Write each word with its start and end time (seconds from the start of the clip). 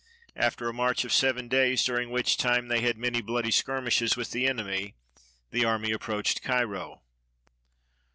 After 0.35 0.67
a 0.67 0.73
march 0.73 1.03
of 1.05 1.13
seven 1.13 1.47
days, 1.47 1.85
during 1.85 2.09
which 2.09 2.35
time 2.35 2.69
they 2.69 2.81
had 2.81 2.97
many 2.97 3.21
bloody 3.21 3.51
skirmishes 3.51 4.17
with 4.17 4.31
the 4.31 4.47
enemy, 4.47 4.95
the 5.51 5.63
army 5.63 5.91
approached 5.91 6.41
Cairo. 6.41 7.03